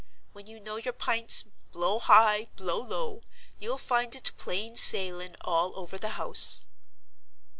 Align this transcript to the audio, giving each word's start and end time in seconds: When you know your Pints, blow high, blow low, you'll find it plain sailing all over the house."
When 0.33 0.47
you 0.47 0.59
know 0.59 0.77
your 0.77 0.95
Pints, 0.95 1.43
blow 1.71 1.99
high, 1.99 2.45
blow 2.55 2.79
low, 2.81 3.21
you'll 3.59 3.77
find 3.77 4.15
it 4.15 4.31
plain 4.35 4.75
sailing 4.75 5.35
all 5.43 5.77
over 5.77 5.99
the 5.99 6.09
house." 6.17 6.65